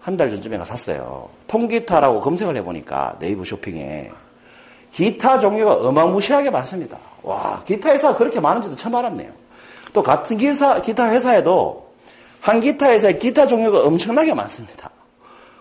한 0.00 0.16
달 0.16 0.30
전쯤에 0.30 0.56
가 0.58 0.64
샀어요. 0.64 1.28
통기타라고 1.48 2.20
검색을 2.20 2.56
해보니까 2.56 3.16
네이버 3.20 3.44
쇼핑에 3.44 4.10
기타 4.92 5.38
종류가 5.38 5.74
어마무시하게 5.88 6.50
많습니다. 6.50 6.98
와, 7.22 7.62
기타 7.66 7.90
회사가 7.90 8.16
그렇게 8.16 8.40
많은지도 8.40 8.74
처음 8.76 8.94
알았네요. 8.94 9.30
또 9.92 10.02
같은 10.02 10.36
기사, 10.38 10.80
기타 10.80 11.10
회사에도 11.10 11.90
한 12.40 12.60
기타 12.60 12.90
회사에 12.90 13.18
기타 13.18 13.46
종류가 13.46 13.84
엄청나게 13.84 14.32
많습니다. 14.34 14.90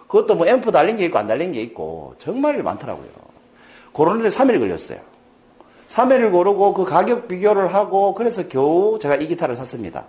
그것도 0.08 0.36
뭐 0.36 0.48
앰프 0.48 0.72
달린 0.72 0.96
게 0.96 1.06
있고 1.06 1.17
안 1.17 1.27
달린 1.27 1.51
게 1.51 1.62
있고 1.62 2.15
정말 2.20 2.62
많더라고요. 2.63 3.10
고르는데 3.91 4.29
3일 4.29 4.60
걸렸어요. 4.60 5.00
3일을 5.88 6.32
고르고 6.32 6.74
그 6.74 6.86
가격 6.86 7.27
비교를 7.27 7.74
하고 7.74 8.13
그래서 8.13 8.48
겨우 8.48 9.00
제가 9.00 9.15
이 9.15 9.27
기타를 9.27 9.56
샀습니다. 9.56 10.06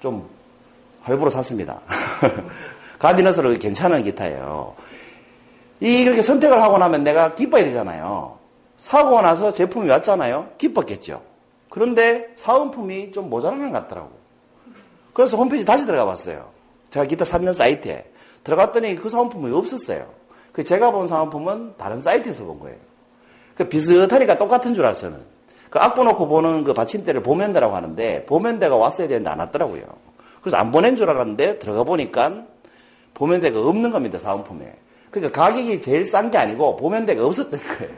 좀 0.00 0.28
할부로 1.02 1.30
샀습니다. 1.30 1.80
가디너스로 2.98 3.58
괜찮은 3.58 4.02
기타예요. 4.04 4.74
이렇게 5.80 6.20
선택을 6.20 6.62
하고 6.62 6.78
나면 6.78 7.04
내가 7.04 7.34
기뻐야 7.34 7.64
되잖아요. 7.64 8.38
사고 8.76 9.20
나서 9.22 9.52
제품이 9.52 9.88
왔잖아요. 9.88 10.50
기뻤겠죠. 10.58 11.22
그런데 11.70 12.30
사은품이 12.34 13.12
좀 13.12 13.30
모자라는 13.30 13.72
것 13.72 13.82
같더라고. 13.82 14.10
그래서 15.12 15.36
홈페이지 15.36 15.64
다시 15.64 15.86
들어가 15.86 16.04
봤어요. 16.04 16.50
제가 16.90 17.06
기타 17.06 17.24
샀는 17.24 17.52
사이트에. 17.52 18.10
들어갔더니 18.44 18.96
그 18.96 19.08
사은품이 19.08 19.52
없었어요. 19.52 20.06
그 20.52 20.64
제가 20.64 20.90
본 20.90 21.06
사은품은 21.06 21.74
다른 21.78 22.02
사이트에서 22.02 22.44
본 22.44 22.58
거예요. 22.58 22.89
그 23.60 23.68
비슷하니까 23.68 24.38
똑같은 24.38 24.72
줄 24.72 24.86
알았어요. 24.86 25.12
그 25.68 25.78
악보 25.78 26.02
놓고 26.02 26.28
보는 26.28 26.64
그 26.64 26.72
받침대를 26.72 27.22
보면대라고 27.22 27.76
하는데 27.76 28.24
보면대가 28.24 28.74
왔어야 28.74 29.06
되는데 29.06 29.28
안 29.28 29.38
왔더라고요. 29.38 29.82
그래서 30.40 30.56
안 30.56 30.72
보낸 30.72 30.96
줄 30.96 31.10
알았는데 31.10 31.58
들어가 31.58 31.84
보니까 31.84 32.44
보면대가 33.12 33.60
없는 33.60 33.90
겁니다, 33.90 34.18
사은품에. 34.18 34.72
그러니까 35.10 35.42
가격이 35.42 35.82
제일 35.82 36.06
싼 36.06 36.30
게 36.30 36.38
아니고 36.38 36.76
보면대가 36.76 37.22
없었던 37.26 37.60
거예요. 37.60 37.92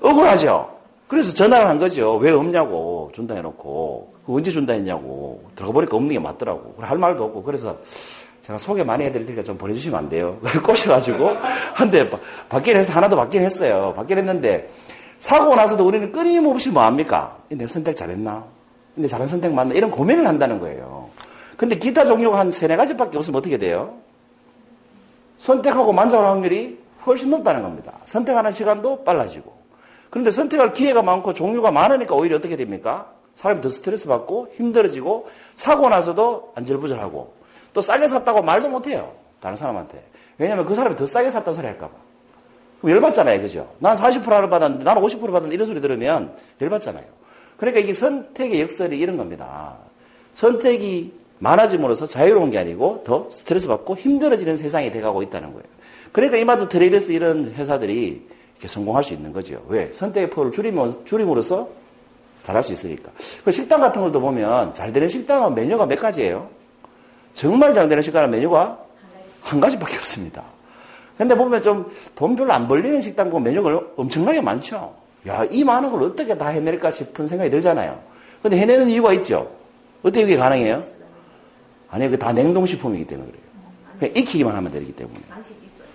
억울하죠? 0.00 0.78
그래서 1.08 1.34
전화를 1.34 1.68
한 1.68 1.78
거죠. 1.78 2.16
왜 2.16 2.30
없냐고 2.30 3.12
준다 3.14 3.34
해놓고 3.34 4.14
언제 4.26 4.50
준다 4.50 4.72
했냐고 4.72 5.42
들어가 5.54 5.74
보니까 5.74 5.98
없는 5.98 6.10
게 6.14 6.18
맞더라고. 6.18 6.76
할 6.78 6.96
말도 6.96 7.22
없고 7.24 7.42
그래서 7.42 7.76
제가 8.42 8.58
소개 8.58 8.82
많이 8.82 9.04
해드릴 9.04 9.24
테니까 9.26 9.42
좀 9.44 9.56
보내주시면 9.56 9.98
안 9.98 10.08
돼요. 10.08 10.38
꼬셔가지고 10.64 11.30
한 11.74 11.90
대 11.90 12.08
받긴 12.48 12.76
했어 12.76 12.92
하나도 12.92 13.16
받긴 13.16 13.42
했어요. 13.42 13.92
받긴 13.96 14.18
했는데 14.18 14.70
사고 15.18 15.54
나서도 15.54 15.86
우리는 15.86 16.10
끊임없이 16.10 16.70
뭐 16.70 16.82
합니까? 16.82 17.38
내가 17.48 17.68
선택 17.68 17.96
잘했나? 17.96 18.44
근데 18.94 19.08
잘한 19.08 19.28
선택 19.28 19.52
맞나? 19.52 19.74
이런 19.74 19.90
고민을 19.90 20.26
한다는 20.26 20.58
거예요. 20.60 21.08
근데 21.56 21.76
기타 21.76 22.04
종류가 22.04 22.38
한 22.38 22.50
세네 22.50 22.76
가지밖에 22.76 23.16
없으면 23.16 23.38
어떻게 23.38 23.56
돼요? 23.56 23.94
선택하고 25.38 25.92
만족할 25.92 26.26
확률이 26.26 26.78
훨씬 27.06 27.30
높다는 27.30 27.62
겁니다. 27.62 27.92
선택하는 28.04 28.50
시간도 28.52 29.04
빨라지고. 29.04 29.52
그런데 30.10 30.30
선택할 30.30 30.72
기회가 30.72 31.02
많고 31.02 31.32
종류가 31.34 31.70
많으니까 31.70 32.14
오히려 32.14 32.36
어떻게 32.36 32.56
됩니까? 32.56 33.06
사람이 33.34 33.60
더 33.60 33.70
스트레스 33.70 34.08
받고 34.08 34.52
힘들어지고 34.56 35.28
사고 35.56 35.88
나서도 35.88 36.52
안절부절하고 36.56 37.32
또 37.72 37.80
싸게 37.80 38.08
샀다고 38.08 38.42
말도 38.42 38.68
못해요. 38.68 39.12
다른 39.40 39.56
사람한테. 39.56 40.02
왜냐하면 40.38 40.66
그 40.66 40.74
사람이 40.74 40.96
더 40.96 41.06
싸게 41.06 41.30
샀다는 41.30 41.54
소리 41.56 41.66
할까봐. 41.66 41.92
열받잖아요. 42.84 43.40
그죠? 43.40 43.68
난 43.78 43.96
40%를 43.96 44.50
받았는데 44.50 44.84
나는 44.84 45.02
50% 45.02 45.20
받았는데 45.26 45.54
이런 45.54 45.66
소리 45.66 45.80
들으면 45.80 46.34
열받잖아요. 46.60 47.04
그러니까 47.56 47.80
이게 47.80 47.92
선택의 47.92 48.60
역설이 48.60 48.98
이런 48.98 49.16
겁니다. 49.16 49.76
선택이 50.34 51.12
많아짐으로써 51.38 52.06
자유로운 52.06 52.50
게 52.50 52.58
아니고 52.58 53.02
더 53.04 53.28
스트레스 53.30 53.68
받고 53.68 53.96
힘들어지는 53.96 54.56
세상이 54.56 54.90
돼가고 54.90 55.22
있다는 55.22 55.52
거예요. 55.52 55.64
그러니까 56.12 56.36
이마트 56.38 56.68
트레이더스 56.68 57.12
이런 57.12 57.52
회사들이 57.52 58.26
이렇게 58.54 58.68
성공할 58.68 59.02
수 59.02 59.12
있는 59.12 59.32
거죠. 59.32 59.64
왜? 59.68 59.92
선택의 59.92 60.30
폭을 60.30 60.52
줄이면, 60.52 61.04
줄임으로써 61.04 61.68
잘할 62.44 62.62
수 62.62 62.72
있으니까. 62.72 63.10
그 63.44 63.50
식당 63.50 63.80
같은 63.80 64.02
걸도 64.02 64.20
보면 64.20 64.74
잘 64.74 64.92
되는 64.92 65.08
식당은 65.08 65.54
메뉴가 65.54 65.86
몇 65.86 65.98
가지예요? 65.98 66.48
정말 67.32 67.74
잘 67.74 67.88
되는 67.88 68.02
식당은 68.02 68.30
메뉴가 68.30 68.78
한 69.42 69.60
가지밖에 69.60 69.96
없습니다. 69.96 70.42
근데 71.16 71.34
보면 71.34 71.60
좀 71.62 71.90
돈 72.14 72.36
별로 72.36 72.52
안 72.52 72.68
벌리는 72.68 73.00
식당 73.00 73.30
보면 73.30 73.44
메뉴가 73.44 73.80
엄청나게 73.96 74.40
많죠. 74.40 74.94
야, 75.26 75.44
이 75.50 75.62
많은 75.64 75.90
걸 75.90 76.02
어떻게 76.02 76.36
다 76.36 76.48
해낼까 76.48 76.90
싶은 76.90 77.26
생각이 77.26 77.50
들잖아요. 77.50 77.98
근데 78.42 78.58
해내는 78.58 78.88
이유가 78.88 79.12
있죠. 79.14 79.50
어떻게 80.02 80.22
이게 80.22 80.36
가능해요? 80.36 80.82
아니요, 81.90 82.10
그 82.10 82.18
다 82.18 82.32
냉동식품이기 82.32 83.06
때문에 83.06 83.28
그래요. 83.30 83.42
그냥 83.98 84.16
익히기만 84.16 84.54
하면 84.56 84.72
되기 84.72 84.92
때문에. 84.92 85.20
방식 85.28 85.52
있어요. 85.62 85.88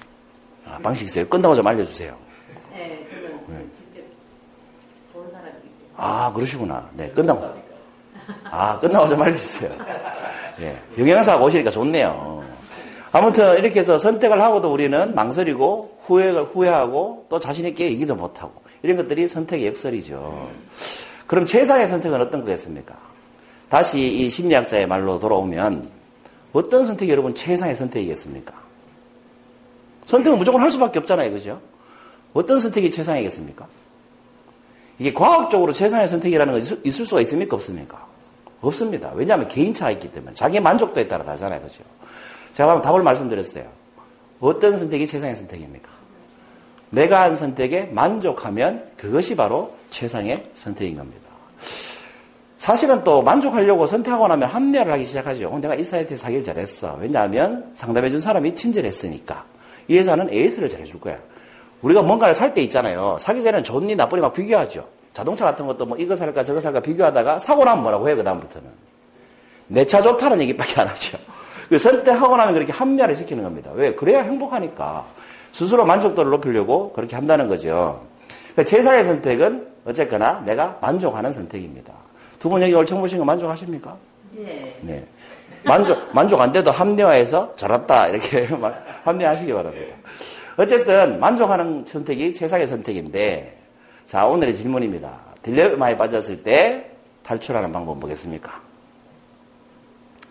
아, 0.66 0.80
방식 0.82 1.04
있어요. 1.06 1.28
끝나고 1.28 1.56
좀 1.56 1.68
알려주세요. 1.68 2.16
네, 2.72 3.06
저는 3.10 3.40
네. 3.48 3.66
직접 3.76 4.02
본 5.14 5.30
사람이기 5.32 5.58
때문에. 5.62 5.94
아, 5.98 6.32
그러시구나. 6.34 6.90
네, 6.96 7.10
끝나고. 7.10 7.54
아, 8.46 8.80
끝나고 8.80 9.08
좀 9.08 9.22
알려주세요. 9.22 9.72
예, 10.62 10.78
영양사가 10.98 11.44
오시니까 11.44 11.72
좋네요. 11.72 12.44
아무튼 13.12 13.58
이렇게 13.58 13.80
해서 13.80 13.98
선택을 13.98 14.42
하고도 14.42 14.72
우리는 14.72 15.16
망설이고 15.16 16.00
후회를 16.06 16.44
후회하고 16.44 17.26
또 17.30 17.40
자신있게 17.40 17.86
얘기도 17.86 18.16
못하고 18.16 18.62
이런 18.84 18.98
것들이 18.98 19.28
선택의 19.28 19.68
역설이죠. 19.68 20.50
그럼 21.26 21.46
최상의 21.46 21.88
선택은 21.88 22.22
어떤 22.22 22.42
거겠습니까? 22.42 22.96
다시 23.70 24.00
이 24.00 24.30
심리학자의 24.30 24.88
말로 24.88 25.20
돌아오면 25.20 25.90
어떤 26.54 26.86
선택이 26.86 27.12
여러분 27.12 27.36
최상의 27.36 27.76
선택이겠습니까? 27.76 28.54
선택은 30.06 30.38
무조건 30.38 30.62
할 30.62 30.72
수밖에 30.72 31.00
없잖아요. 31.00 31.32
그죠? 31.32 31.60
어떤 32.34 32.60
선택이 32.60 32.90
최상이겠습니까? 32.92 33.68
이게 35.00 35.14
과학적으로 35.14 35.74
최상의 35.74 36.08
선택이라는 36.08 36.54
건 36.54 36.80
있을 36.84 37.06
수가 37.06 37.22
있습니까? 37.22 37.56
없습니까? 37.56 38.08
없습니다. 38.62 39.12
왜냐하면 39.14 39.48
개인차가 39.48 39.92
있기 39.92 40.12
때문에 40.12 40.34
자기 40.34 40.60
만족도에 40.60 41.08
따라 41.08 41.24
다르잖아요. 41.24 41.62
그죠? 41.62 41.84
제가 42.54 42.82
답을 42.82 43.04
말씀드렸어요. 43.04 43.66
어떤 44.40 44.78
선택이 44.78 45.08
최상의 45.08 45.36
선택입니까? 45.36 45.90
내가 46.90 47.22
한 47.22 47.36
선택에 47.36 47.84
만족하면 47.92 48.84
그것이 48.98 49.36
바로 49.36 49.74
최상의 49.90 50.50
선택인 50.54 50.98
겁니다. 50.98 51.28
사실은 52.58 53.04
또 53.04 53.22
만족하려고 53.22 53.86
선택하고 53.88 54.28
나면 54.28 54.50
합리화를 54.50 54.92
하기 54.94 55.06
시작하죠. 55.06 55.50
어, 55.50 55.60
내가 55.60 55.76
이 55.76 55.84
사이트에 55.84 56.18
사기를 56.18 56.44
잘했어. 56.44 56.98
왜냐하면 57.00 57.70
상담해준 57.74 58.20
사람이 58.20 58.56
친절했으니까. 58.56 59.46
이 59.88 59.98
회사는 59.98 60.32
AS를 60.34 60.68
잘해줄 60.68 61.00
거야. 61.00 61.18
우리가 61.82 62.02
뭔가를 62.02 62.34
살 62.34 62.54
때 62.54 62.62
있잖아요. 62.64 63.18
사기 63.20 63.42
전에는 63.44 63.64
좋니 63.64 63.96
나쁘니 63.96 64.22
막 64.22 64.34
비교하죠. 64.34 64.88
자동차 65.18 65.46
같은 65.46 65.66
것도 65.66 65.88
뭐 65.88 65.98
이거 65.98 66.16
살까 66.16 66.44
저거 66.44 66.62
살까 66.62 66.80
비교하다가 66.80 67.40
사고 67.40 67.66
나면 67.66 67.82
뭐라고 67.82 68.08
해요, 68.08 68.16
그 68.18 68.24
다음부터는. 68.24 68.70
내 69.70 69.84
차 69.86 70.00
좋다는 70.00 70.40
얘기밖에 70.42 70.80
안 70.82 70.88
하죠. 70.90 71.18
그 71.70 71.80
선택하고 71.80 72.38
나면 72.38 72.54
그렇게 72.54 72.72
합리화를 72.72 73.16
시키는 73.16 73.44
겁니다. 73.44 73.72
왜? 73.74 73.96
그래야 73.96 74.22
행복하니까. 74.22 75.04
스스로 75.54 75.86
만족도를 75.86 76.30
높이려고 76.30 76.94
그렇게 76.94 77.16
한다는 77.16 77.48
거죠. 77.48 78.06
그러니까 78.54 78.64
제사의 78.66 79.04
선택은 79.06 79.68
어쨌거나 79.86 80.44
내가 80.46 80.78
만족하는 80.82 81.34
선택입니다. 81.34 81.94
두 82.38 82.50
분 82.50 82.62
여기 82.62 82.72
올청 82.76 83.02
보신 83.02 83.18
거 83.18 83.26
만족하십니까? 83.26 83.98
네. 84.34 84.76
네. 84.82 85.04
만족, 85.64 85.98
만족 86.14 86.40
안 86.40 86.52
돼도 86.52 86.70
합리화해서 86.70 87.54
잘했다. 87.58 88.10
이렇게 88.10 88.48
합리화하시기 89.04 89.52
바랍니다. 89.52 89.96
어쨌든 90.58 91.20
만족하는 91.20 91.86
선택이 91.88 92.34
최상의 92.36 92.68
선택인데, 92.68 93.57
자, 94.08 94.26
오늘의 94.26 94.56
질문입니다. 94.56 95.20
딜레마에 95.44 95.98
빠졌을 95.98 96.42
때 96.42 96.92
탈출하는 97.24 97.74
방법 97.74 98.00
뭐겠습니까? 98.00 98.62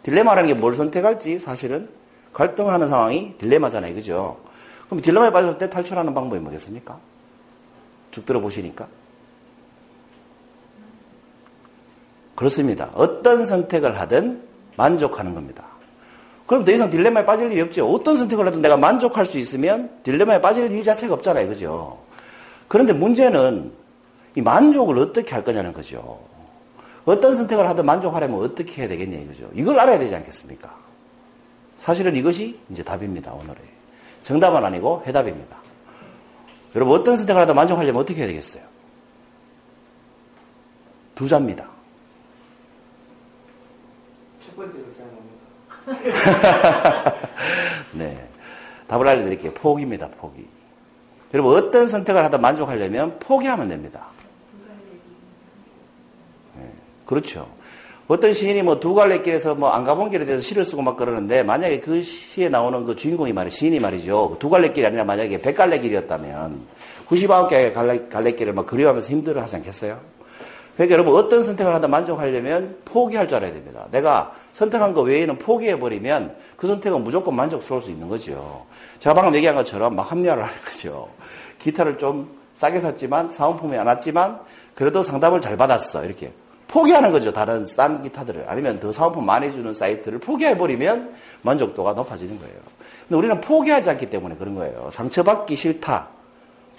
딜레마라는 0.02 0.48
게 0.48 0.54
뭘 0.54 0.74
선택할지 0.74 1.38
사실은 1.38 1.88
갈등하는 2.32 2.88
상황이 2.88 3.36
딜레마잖아요. 3.36 3.94
그죠? 3.94 4.38
그럼 4.86 5.02
딜레마에 5.02 5.30
빠졌을 5.30 5.58
때 5.58 5.68
탈출하는 5.68 6.14
방법이 6.14 6.40
뭐겠습니까? 6.40 6.98
쭉 8.12 8.24
들어보시니까. 8.24 8.88
그렇습니다. 12.34 12.90
어떤 12.94 13.44
선택을 13.44 14.00
하든 14.00 14.42
만족하는 14.76 15.34
겁니다. 15.34 15.66
그럼 16.46 16.64
더 16.64 16.72
이상 16.72 16.88
딜레마에 16.88 17.26
빠질 17.26 17.52
일이 17.52 17.60
없죠. 17.60 17.86
어떤 17.90 18.16
선택을 18.16 18.46
하든 18.46 18.62
내가 18.62 18.78
만족할 18.78 19.26
수 19.26 19.38
있으면 19.38 19.90
딜레마에 20.02 20.40
빠질 20.40 20.70
일 20.70 20.82
자체가 20.82 21.12
없잖아요. 21.12 21.48
그죠? 21.48 22.05
그런데 22.68 22.92
문제는 22.92 23.72
이 24.34 24.42
만족을 24.42 24.98
어떻게 24.98 25.32
할 25.32 25.44
거냐는 25.44 25.72
거죠. 25.72 26.20
어떤 27.04 27.34
선택을 27.34 27.68
하든 27.68 27.86
만족하려면 27.86 28.40
어떻게 28.40 28.82
해야 28.82 28.88
되겠냐 28.88 29.18
이거죠. 29.18 29.48
이걸 29.54 29.78
알아야 29.78 29.98
되지 29.98 30.14
않겠습니까? 30.16 30.74
사실은 31.78 32.16
이것이 32.16 32.58
이제 32.70 32.82
답입니다. 32.82 33.32
오늘의. 33.32 33.62
정답은 34.22 34.64
아니고 34.64 35.04
해답입니다. 35.06 35.56
여러분 36.74 36.98
어떤 36.98 37.16
선택을 37.16 37.40
하든 37.42 37.54
만족하려면 37.54 38.02
어떻게 38.02 38.20
해야 38.20 38.26
되겠어요? 38.26 38.62
두 41.14 41.28
자입니다. 41.28 41.68
첫 44.44 44.56
번째. 44.56 44.78
네. 47.94 48.28
답을 48.88 49.06
알려드릴게요. 49.06 49.54
포기입니다. 49.54 50.08
포기. 50.08 50.55
여러분 51.36 51.54
어떤 51.54 51.86
선택을 51.86 52.24
하든 52.24 52.40
만족하려면 52.40 53.18
포기하면 53.18 53.68
됩니다. 53.68 54.06
네. 56.58 56.64
그렇죠. 57.04 57.46
어떤 58.08 58.32
시인이 58.32 58.62
뭐 58.62 58.80
두 58.80 58.94
갈래 58.94 59.20
길에서 59.20 59.54
뭐 59.54 59.68
안 59.70 59.84
가본 59.84 60.08
길에 60.10 60.24
대해서 60.24 60.42
시를 60.42 60.64
쓰고 60.64 60.80
막 60.80 60.96
그러는데 60.96 61.42
만약에 61.42 61.80
그 61.80 62.00
시에 62.02 62.48
나오는 62.48 62.86
그 62.86 62.96
주인공이 62.96 63.34
말이 63.34 63.50
시인이 63.50 63.78
말이죠. 63.80 64.36
두 64.38 64.48
갈래 64.48 64.72
길이 64.72 64.86
아니라 64.86 65.04
만약에 65.04 65.36
백 65.38 65.56
갈래 65.56 65.78
길이었다면 65.78 66.58
99개의 67.08 67.74
갈래, 67.74 68.08
갈래 68.08 68.32
길을 68.32 68.54
막 68.54 68.64
그리워하면서 68.64 69.10
힘들어 69.10 69.42
하지 69.42 69.56
않겠어요? 69.56 70.00
그러니까 70.76 70.92
여러분 70.92 71.16
어떤 71.16 71.42
선택을 71.42 71.74
하다 71.74 71.88
만족하려면 71.88 72.76
포기할 72.84 73.26
줄 73.26 73.38
알아야 73.38 73.52
됩니다. 73.52 73.86
내가 73.90 74.32
선택한 74.52 74.92
거 74.92 75.00
외에는 75.02 75.38
포기해버리면 75.38 76.36
그 76.56 76.66
선택은 76.66 77.02
무조건 77.02 77.34
만족스러울 77.34 77.82
수 77.82 77.90
있는 77.90 78.08
거죠. 78.08 78.66
제가 78.98 79.14
방금 79.14 79.34
얘기한 79.34 79.56
것처럼 79.56 79.96
막 79.96 80.10
합리화를 80.10 80.42
하는 80.42 80.56
거죠. 80.64 81.08
기타를 81.58 81.96
좀 81.96 82.28
싸게 82.54 82.80
샀지만 82.80 83.30
사은품이 83.30 83.76
안 83.76 83.86
왔지만 83.86 84.38
그래도 84.74 85.02
상담을 85.02 85.40
잘 85.40 85.56
받았어. 85.56 86.04
이렇게. 86.04 86.32
포기하는 86.68 87.10
거죠. 87.10 87.32
다른 87.32 87.66
싼 87.66 88.02
기타들을. 88.02 88.44
아니면 88.48 88.78
더 88.78 88.92
사은품 88.92 89.24
많이 89.24 89.52
주는 89.52 89.72
사이트를 89.72 90.18
포기해버리면 90.18 91.14
만족도가 91.42 91.92
높아지는 91.94 92.38
거예요. 92.38 92.54
근데 93.08 93.16
우리는 93.16 93.40
포기하지 93.40 93.88
않기 93.90 94.10
때문에 94.10 94.36
그런 94.36 94.54
거예요. 94.56 94.90
상처받기 94.90 95.56
싫다. 95.56 96.08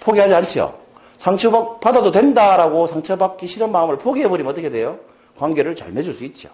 포기하지 0.00 0.34
않죠. 0.34 0.78
상처받아도 1.18 2.10
된다라고 2.10 2.86
상처받기 2.86 3.46
싫은 3.46 3.70
마음을 3.70 3.98
포기해버리면 3.98 4.50
어떻게 4.50 4.70
돼요? 4.70 4.98
관계를 5.36 5.76
잘 5.76 5.92
맺을 5.92 6.14
수 6.14 6.24
있죠. 6.24 6.48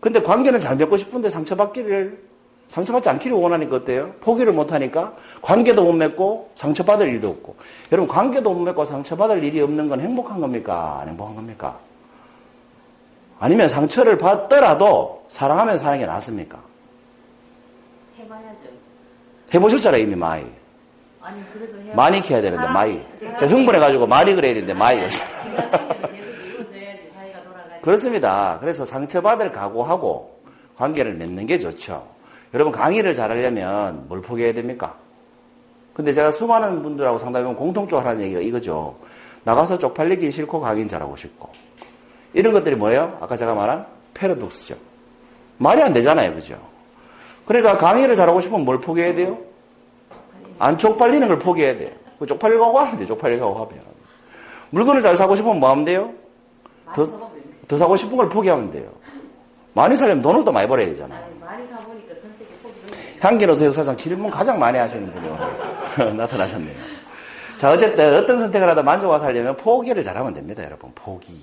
근데 0.00 0.22
관계는 0.22 0.60
잘 0.60 0.76
맺고 0.76 0.96
싶은데 0.96 1.30
상처받기를, 1.30 2.24
상처받지 2.68 3.08
않기를 3.08 3.36
원하니까 3.36 3.76
어때요? 3.76 4.14
포기를 4.20 4.52
못하니까 4.52 5.14
관계도 5.42 5.84
못 5.84 5.92
맺고 5.92 6.50
상처받을 6.54 7.08
일도 7.08 7.28
없고. 7.28 7.56
여러분, 7.92 8.08
관계도 8.08 8.52
못 8.52 8.60
맺고 8.60 8.84
상처받을 8.84 9.42
일이 9.42 9.60
없는 9.60 9.88
건 9.88 10.00
행복한 10.00 10.40
겁니까? 10.40 10.98
안 11.00 11.08
행복한 11.08 11.36
겁니까? 11.36 11.78
아니면 13.38 13.68
상처를 13.68 14.16
받더라도 14.16 15.26
사랑하면서 15.28 15.84
사는 15.84 15.98
게 15.98 16.06
낫습니까? 16.06 16.58
해봐야죠. 18.18 18.58
해보셨잖아요, 19.52 20.02
이미 20.02 20.14
많이. 20.14 20.46
많이 21.94 22.20
키워야 22.22 22.42
되는데. 22.42 22.66
사람이- 22.66 22.72
저 23.38 23.46
흥분해가지고 23.46 24.06
많이 24.06 24.34
그래야 24.34 24.54
되는데, 24.54 24.74
돌아가지. 27.44 27.80
그렇습니다. 27.82 28.58
그래서 28.60 28.84
상처받을 28.84 29.52
각오하고 29.52 30.40
관계를 30.76 31.14
맺는 31.14 31.46
게 31.46 31.58
좋죠. 31.58 32.06
여러분 32.54 32.72
강의를 32.72 33.14
잘하려면 33.14 34.06
뭘 34.08 34.22
포기해야 34.22 34.52
됩니까? 34.54 34.94
근데 35.94 36.12
제가 36.12 36.30
수많은 36.30 36.82
분들하고 36.82 37.18
상담해보면 37.18 37.56
공통적으로 37.56 38.06
하는 38.06 38.22
얘기가 38.22 38.40
이거죠. 38.40 38.96
나가서 39.44 39.78
쪽팔리기 39.78 40.30
싫고 40.30 40.60
강의는 40.60 40.88
잘하고 40.88 41.16
싶고. 41.16 41.48
이런 42.34 42.52
것들이 42.52 42.74
뭐예요? 42.76 43.16
아까 43.20 43.36
제가 43.36 43.54
말한 43.54 43.86
패러독스죠. 44.14 44.76
말이 45.58 45.80
안 45.82 45.92
되잖아요. 45.92 46.34
그죠? 46.34 46.58
그러니까 47.46 47.78
강의를 47.78 48.14
잘하고 48.16 48.40
싶으면 48.40 48.64
뭘 48.64 48.80
포기해야 48.80 49.14
돼요? 49.14 49.38
안 50.58 50.78
쪽팔리는 50.78 51.26
걸 51.28 51.38
포기해야 51.38 51.76
돼요. 51.76 51.90
그 52.18 52.26
쪽팔리고 52.26 52.78
하면 52.78 52.96
돼요. 52.96 53.06
쪽팔리고 53.08 53.54
하면. 53.54 53.84
물건을 54.70 55.00
잘 55.02 55.16
사고 55.16 55.36
싶으면 55.36 55.60
뭐 55.60 55.70
하면 55.70 55.84
돼요? 55.84 56.12
더-. 56.94 57.06
더 57.68 57.76
사고 57.76 57.96
싶은 57.96 58.16
걸 58.16 58.28
포기하면 58.28 58.70
돼요. 58.70 58.90
많이 59.72 59.96
살려면 59.96 60.22
돈을 60.22 60.44
더 60.44 60.52
많이 60.52 60.66
벌어야 60.66 60.86
되잖아요. 60.86 61.26
향기노 63.20 63.56
대사상 63.56 63.96
질문 63.96 64.30
가장 64.30 64.58
많이 64.58 64.78
하시는 64.78 65.10
분이 65.10 65.28
오늘 66.00 66.16
나타나셨네요. 66.16 66.76
자, 67.56 67.72
어쨌든 67.72 68.14
어떤 68.14 68.38
선택을 68.38 68.68
하다 68.68 68.82
만족하고 68.82 69.22
살려면 69.22 69.56
포기를 69.56 70.02
잘하면 70.02 70.34
됩니다, 70.34 70.62
여러분. 70.62 70.92
포기. 70.94 71.40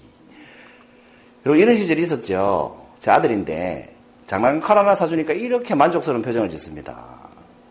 여러분, 1.46 1.62
이런 1.62 1.76
시절이 1.76 2.04
있었죠. 2.04 2.80
제 3.00 3.12
아들인데, 3.12 3.96
장난감 4.28 4.62
칼 4.62 4.78
하나 4.78 4.96
사주니까 4.96 5.34
이렇게 5.34 5.76
만족스러운 5.76 6.22
표정을 6.22 6.50
짓습니다. 6.50 7.24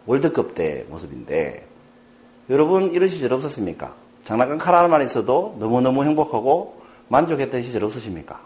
월드컵 0.06 0.54
때 0.54 0.86
모습인데, 0.88 1.66
여러분, 2.50 2.92
이런 2.92 3.08
시절 3.08 3.32
없었습니까? 3.32 3.94
장난감 4.24 4.58
칼 4.58 4.74
하나만 4.74 5.02
있어도 5.02 5.56
너무너무 5.58 6.04
행복하고 6.04 6.80
만족했던 7.08 7.62
시절 7.62 7.84
없으십니까? 7.84 8.40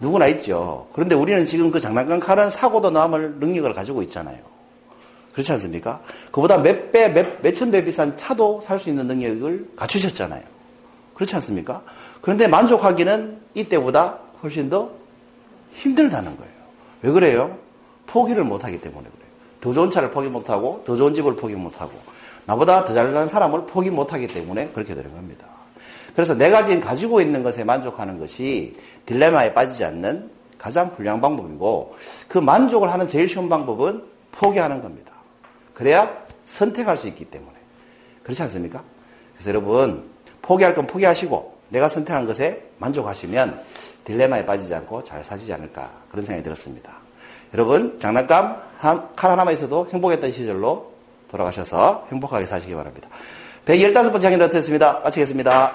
누구나 0.00 0.26
있죠. 0.28 0.88
그런데 0.92 1.14
우리는 1.14 1.46
지금 1.46 1.70
그 1.70 1.80
장난감 1.80 2.20
칼은 2.20 2.50
사고도 2.50 2.90
남을 2.90 3.36
능력을 3.36 3.72
가지고 3.72 4.02
있잖아요. 4.02 4.38
그렇지 5.32 5.50
않습니까? 5.52 6.00
그보다 6.30 6.58
몇 6.58 6.92
배, 6.92 7.08
몇, 7.08 7.42
몇천 7.42 7.70
배 7.70 7.82
비싼 7.82 8.16
차도 8.16 8.60
살 8.60 8.78
수 8.78 8.90
있는 8.90 9.06
능력을 9.06 9.70
갖추셨잖아요. 9.76 10.42
그렇지 11.14 11.34
않습니까? 11.36 11.82
그런데 12.20 12.46
만족하기는 12.48 13.38
이때보다 13.54 14.18
훨씬 14.42 14.68
더 14.68 14.90
힘들다는 15.74 16.36
거예요. 16.36 16.52
왜 17.02 17.10
그래요? 17.10 17.56
포기를 18.06 18.44
못하기 18.44 18.80
때문에 18.80 19.08
그래요. 19.08 19.23
더 19.64 19.72
좋은 19.72 19.90
차를 19.90 20.10
포기 20.10 20.28
못하고, 20.28 20.82
더 20.84 20.94
좋은 20.94 21.14
집을 21.14 21.36
포기 21.36 21.54
못하고, 21.54 21.92
나보다 22.44 22.84
더 22.84 22.92
잘나는 22.92 23.28
사람을 23.28 23.64
포기 23.64 23.88
못하기 23.88 24.26
때문에 24.26 24.68
그렇게 24.68 24.94
되는 24.94 25.10
겁니다. 25.10 25.46
그래서 26.14 26.34
내가 26.34 26.62
지금 26.62 26.82
가지고 26.82 27.22
있는 27.22 27.42
것에 27.42 27.64
만족하는 27.64 28.18
것이 28.18 28.76
딜레마에 29.06 29.54
빠지지 29.54 29.86
않는 29.86 30.30
가장 30.58 30.88
훌륭한 30.94 31.22
방법이고, 31.22 31.96
그 32.28 32.36
만족을 32.36 32.92
하는 32.92 33.08
제일 33.08 33.26
쉬운 33.26 33.48
방법은 33.48 34.04
포기하는 34.32 34.82
겁니다. 34.82 35.12
그래야 35.72 36.14
선택할 36.44 36.98
수 36.98 37.08
있기 37.08 37.24
때문에. 37.24 37.54
그렇지 38.22 38.42
않습니까? 38.42 38.82
그래서 39.32 39.48
여러분, 39.48 40.04
포기할 40.42 40.74
건 40.74 40.86
포기하시고, 40.86 41.54
내가 41.70 41.88
선택한 41.88 42.26
것에 42.26 42.68
만족하시면 42.76 43.58
딜레마에 44.04 44.44
빠지지 44.44 44.74
않고 44.74 45.04
잘 45.04 45.24
사시지 45.24 45.54
않을까. 45.54 45.90
그런 46.10 46.22
생각이 46.22 46.44
들었습니다. 46.44 47.03
여러분, 47.54 47.98
장난감 48.00 48.56
한- 48.78 49.08
칼 49.14 49.30
하나만 49.30 49.54
있어도 49.54 49.88
행복했던 49.92 50.32
시절로 50.32 50.92
돌아가셔서 51.30 52.06
행복하게 52.10 52.46
사시기 52.46 52.74
바랍니다. 52.74 53.08
115번째 53.64 54.22
강의 54.22 54.38
나왔습니다. 54.38 55.00
마치겠습니다. 55.04 55.72